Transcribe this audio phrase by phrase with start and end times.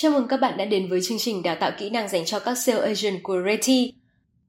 [0.00, 2.38] Chào mừng các bạn đã đến với chương trình đào tạo kỹ năng dành cho
[2.38, 3.92] các sales agent của Reti.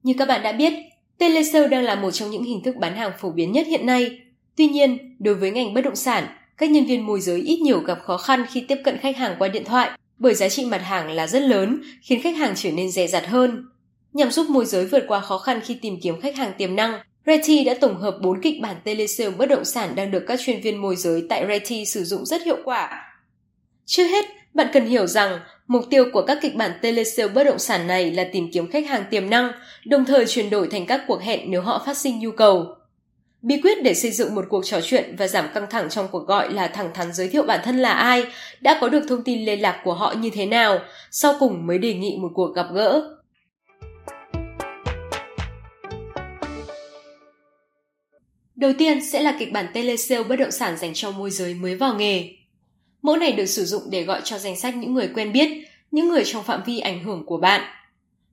[0.04, 0.74] Như các bạn đã biết,
[1.18, 4.20] telesale đang là một trong những hình thức bán hàng phổ biến nhất hiện nay.
[4.56, 6.28] Tuy nhiên, đối với ngành bất động sản,
[6.58, 9.36] các nhân viên môi giới ít nhiều gặp khó khăn khi tiếp cận khách hàng
[9.40, 12.72] qua điện thoại bởi giá trị mặt hàng là rất lớn, khiến khách hàng trở
[12.72, 13.66] nên dè dặt hơn.
[14.14, 17.00] Nhằm giúp môi giới vượt qua khó khăn khi tìm kiếm khách hàng tiềm năng,
[17.26, 20.62] Reti đã tổng hợp 4 kịch bản telesale bất động sản đang được các chuyên
[20.62, 23.06] viên môi giới tại Reti sử dụng rất hiệu quả.
[23.86, 27.60] Trước hết, bạn cần hiểu rằng mục tiêu của các kịch bản telesale bất động
[27.60, 29.52] sản này là tìm kiếm khách hàng tiềm năng,
[29.86, 32.76] đồng thời chuyển đổi thành các cuộc hẹn nếu họ phát sinh nhu cầu.
[33.42, 36.28] Bí quyết để xây dựng một cuộc trò chuyện và giảm căng thẳng trong cuộc
[36.28, 38.26] gọi là thẳng thắn giới thiệu bản thân là ai,
[38.62, 40.80] đã có được thông tin liên lạc của họ như thế nào,
[41.12, 43.16] sau cùng mới đề nghị một cuộc gặp gỡ.
[48.56, 51.76] Đầu tiên sẽ là kịch bản telesale bất động sản dành cho môi giới mới
[51.76, 52.39] vào nghề.
[53.02, 55.50] Mẫu này được sử dụng để gọi cho danh sách những người quen biết,
[55.92, 57.62] những người trong phạm vi ảnh hưởng của bạn.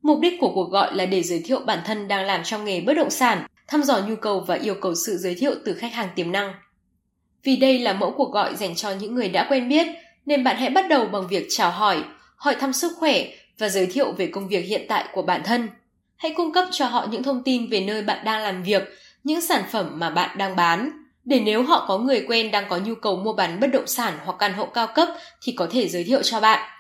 [0.02, 2.80] Mục đích của cuộc gọi là để giới thiệu bản thân đang làm trong nghề
[2.80, 5.92] bất động sản, thăm dò nhu cầu và yêu cầu sự giới thiệu từ khách
[5.92, 6.52] hàng tiềm năng.
[7.42, 9.86] Vì đây là mẫu cuộc gọi dành cho những người đã quen biết,
[10.26, 12.04] nên bạn hãy bắt đầu bằng việc chào hỏi,
[12.36, 13.26] hỏi thăm sức khỏe
[13.58, 15.68] và giới thiệu về công việc hiện tại của bản thân.
[16.16, 18.82] Hãy cung cấp cho họ những thông tin về nơi bạn đang làm việc,
[19.24, 20.90] những sản phẩm mà bạn đang bán,
[21.26, 24.18] để nếu họ có người quen đang có nhu cầu mua bán bất động sản
[24.24, 25.08] hoặc căn hộ cao cấp
[25.42, 26.70] thì có thể giới thiệu cho bạn.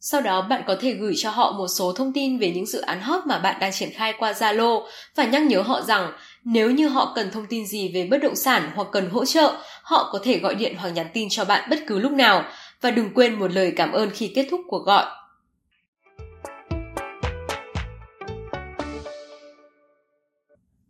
[0.00, 2.80] Sau đó bạn có thể gửi cho họ một số thông tin về những dự
[2.80, 6.12] án hot mà bạn đang triển khai qua Zalo và nhắc nhớ họ rằng
[6.44, 9.52] nếu như họ cần thông tin gì về bất động sản hoặc cần hỗ trợ,
[9.82, 12.44] họ có thể gọi điện hoặc nhắn tin cho bạn bất cứ lúc nào
[12.80, 15.06] và đừng quên một lời cảm ơn khi kết thúc cuộc gọi.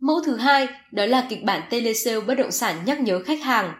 [0.09, 3.73] Mẫu thứ hai đó là kịch bản telesale bất động sản nhắc nhớ khách hàng.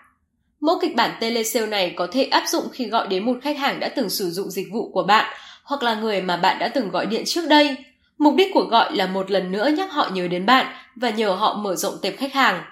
[0.60, 3.80] Mẫu kịch bản telesale này có thể áp dụng khi gọi đến một khách hàng
[3.80, 6.90] đã từng sử dụng dịch vụ của bạn hoặc là người mà bạn đã từng
[6.90, 7.78] gọi điện trước đây.
[8.18, 11.32] Mục đích của gọi là một lần nữa nhắc họ nhớ đến bạn và nhờ
[11.32, 12.64] họ mở rộng tệp khách hàng.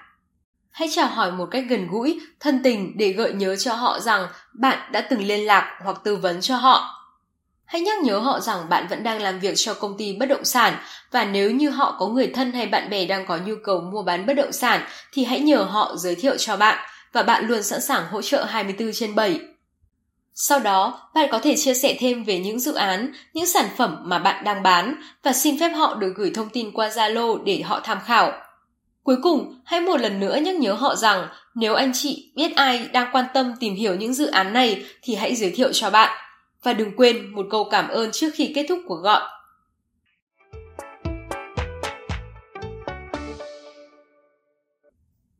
[0.70, 4.26] Hãy chào hỏi một cách gần gũi, thân tình để gợi nhớ cho họ rằng
[4.54, 6.97] bạn đã từng liên lạc hoặc tư vấn cho họ.
[7.68, 10.44] Hãy nhắc nhớ họ rằng bạn vẫn đang làm việc cho công ty bất động
[10.44, 10.78] sản
[11.10, 14.02] và nếu như họ có người thân hay bạn bè đang có nhu cầu mua
[14.02, 14.80] bán bất động sản
[15.12, 18.44] thì hãy nhờ họ giới thiệu cho bạn và bạn luôn sẵn sàng hỗ trợ
[18.44, 19.40] 24 trên 7.
[20.34, 23.96] Sau đó, bạn có thể chia sẻ thêm về những dự án, những sản phẩm
[24.04, 27.62] mà bạn đang bán và xin phép họ được gửi thông tin qua Zalo để
[27.62, 28.32] họ tham khảo.
[29.02, 32.88] Cuối cùng, hãy một lần nữa nhắc nhớ họ rằng nếu anh chị biết ai
[32.92, 36.27] đang quan tâm tìm hiểu những dự án này thì hãy giới thiệu cho bạn
[36.62, 39.22] và đừng quên một câu cảm ơn trước khi kết thúc cuộc gọi.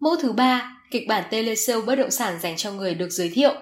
[0.00, 3.54] Mẫu thứ ba, kịch bản telesale bất động sản dành cho người được giới thiệu.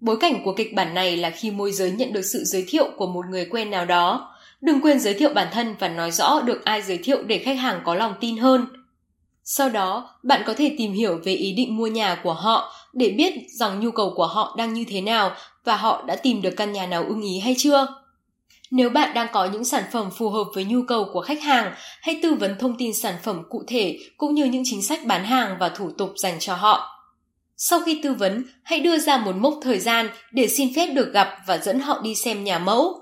[0.00, 2.90] Bối cảnh của kịch bản này là khi môi giới nhận được sự giới thiệu
[2.96, 4.34] của một người quen nào đó.
[4.60, 7.58] Đừng quên giới thiệu bản thân và nói rõ được ai giới thiệu để khách
[7.58, 8.66] hàng có lòng tin hơn.
[9.44, 13.14] Sau đó, bạn có thể tìm hiểu về ý định mua nhà của họ để
[13.16, 16.54] biết rằng nhu cầu của họ đang như thế nào và họ đã tìm được
[16.56, 17.86] căn nhà nào ưng ý hay chưa.
[18.70, 21.74] Nếu bạn đang có những sản phẩm phù hợp với nhu cầu của khách hàng,
[22.02, 25.24] hãy tư vấn thông tin sản phẩm cụ thể cũng như những chính sách bán
[25.24, 26.90] hàng và thủ tục dành cho họ.
[27.56, 31.12] Sau khi tư vấn, hãy đưa ra một mốc thời gian để xin phép được
[31.12, 33.00] gặp và dẫn họ đi xem nhà mẫu.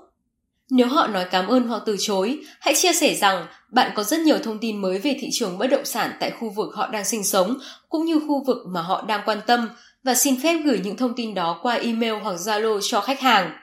[0.69, 4.19] Nếu họ nói cảm ơn hoặc từ chối, hãy chia sẻ rằng bạn có rất
[4.19, 7.05] nhiều thông tin mới về thị trường bất động sản tại khu vực họ đang
[7.05, 7.57] sinh sống
[7.89, 9.69] cũng như khu vực mà họ đang quan tâm
[10.03, 13.57] và xin phép gửi những thông tin đó qua email hoặc Zalo cho khách hàng.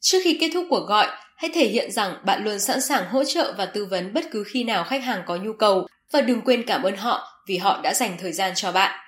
[0.00, 3.24] Trước khi kết thúc cuộc gọi, hãy thể hiện rằng bạn luôn sẵn sàng hỗ
[3.24, 6.40] trợ và tư vấn bất cứ khi nào khách hàng có nhu cầu và đừng
[6.40, 9.00] quên cảm ơn họ vì họ đã dành thời gian cho bạn.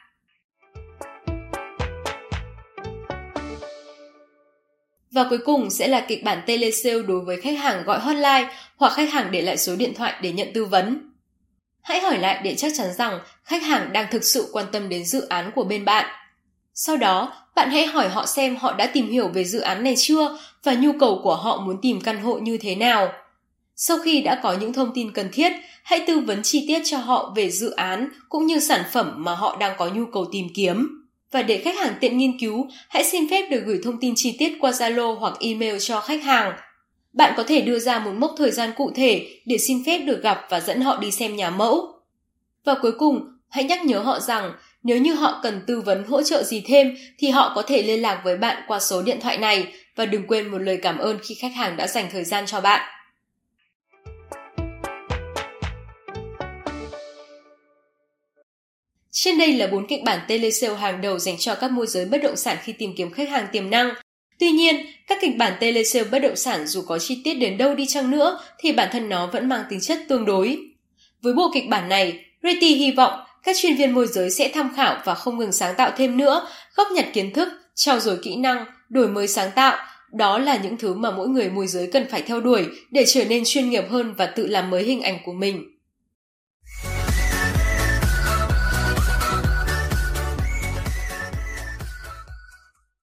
[5.11, 8.93] Và cuối cùng sẽ là kịch bản telesale đối với khách hàng gọi hotline hoặc
[8.93, 11.13] khách hàng để lại số điện thoại để nhận tư vấn.
[11.83, 15.05] Hãy hỏi lại để chắc chắn rằng khách hàng đang thực sự quan tâm đến
[15.05, 16.18] dự án của bên bạn.
[16.81, 19.95] Sau đó, bạn hãy hỏi họ xem họ đã tìm hiểu về dự án này
[19.97, 23.13] chưa và nhu cầu của họ muốn tìm căn hộ như thế nào.
[23.77, 25.53] Sau khi đã có những thông tin cần thiết,
[25.83, 29.35] hãy tư vấn chi tiết cho họ về dự án cũng như sản phẩm mà
[29.35, 30.89] họ đang có nhu cầu tìm kiếm.
[31.33, 34.37] Và để khách hàng tiện nghiên cứu, hãy xin phép được gửi thông tin chi
[34.39, 36.53] tiết qua Zalo hoặc email cho khách hàng.
[37.13, 40.23] Bạn có thể đưa ra một mốc thời gian cụ thể để xin phép được
[40.23, 42.01] gặp và dẫn họ đi xem nhà mẫu.
[42.65, 44.53] Và cuối cùng, hãy nhắc nhớ họ rằng
[44.83, 48.03] nếu như họ cần tư vấn hỗ trợ gì thêm thì họ có thể liên
[48.03, 51.19] lạc với bạn qua số điện thoại này và đừng quên một lời cảm ơn
[51.23, 52.95] khi khách hàng đã dành thời gian cho bạn.
[59.11, 62.23] Trên đây là bốn kịch bản telesale hàng đầu dành cho các môi giới bất
[62.23, 63.91] động sản khi tìm kiếm khách hàng tiềm năng.
[64.39, 67.75] Tuy nhiên, các kịch bản telesale bất động sản dù có chi tiết đến đâu
[67.75, 70.59] đi chăng nữa thì bản thân nó vẫn mang tính chất tương đối.
[71.23, 74.71] Với bộ kịch bản này, Reti hy vọng các chuyên viên môi giới sẽ tham
[74.77, 78.37] khảo và không ngừng sáng tạo thêm nữa, góp nhặt kiến thức, trao dồi kỹ
[78.37, 79.77] năng, đổi mới sáng tạo.
[80.13, 83.25] Đó là những thứ mà mỗi người môi giới cần phải theo đuổi để trở
[83.25, 85.78] nên chuyên nghiệp hơn và tự làm mới hình ảnh của mình.